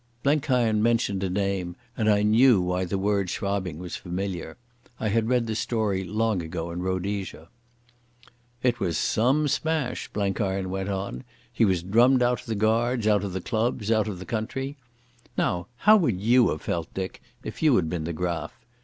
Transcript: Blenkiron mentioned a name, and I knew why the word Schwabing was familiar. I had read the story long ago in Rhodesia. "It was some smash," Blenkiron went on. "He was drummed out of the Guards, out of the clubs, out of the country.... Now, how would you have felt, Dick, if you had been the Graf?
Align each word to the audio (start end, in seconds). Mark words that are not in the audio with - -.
Blenkiron 0.23 0.81
mentioned 0.81 1.23
a 1.23 1.29
name, 1.29 1.75
and 1.95 2.09
I 2.09 2.23
knew 2.23 2.59
why 2.59 2.85
the 2.85 2.97
word 2.97 3.29
Schwabing 3.29 3.77
was 3.77 3.95
familiar. 3.97 4.57
I 4.99 5.09
had 5.09 5.29
read 5.29 5.45
the 5.45 5.53
story 5.53 6.03
long 6.03 6.41
ago 6.41 6.71
in 6.71 6.81
Rhodesia. 6.81 7.49
"It 8.63 8.79
was 8.79 8.97
some 8.97 9.47
smash," 9.47 10.07
Blenkiron 10.07 10.71
went 10.71 10.89
on. 10.89 11.23
"He 11.53 11.65
was 11.65 11.83
drummed 11.83 12.23
out 12.23 12.39
of 12.41 12.47
the 12.47 12.55
Guards, 12.55 13.05
out 13.05 13.23
of 13.23 13.33
the 13.33 13.41
clubs, 13.41 13.91
out 13.91 14.07
of 14.07 14.17
the 14.17 14.25
country.... 14.25 14.75
Now, 15.37 15.67
how 15.77 15.97
would 15.97 16.19
you 16.19 16.49
have 16.49 16.63
felt, 16.63 16.91
Dick, 16.95 17.21
if 17.43 17.61
you 17.61 17.75
had 17.75 17.87
been 17.87 18.05
the 18.05 18.11
Graf? 18.13 18.53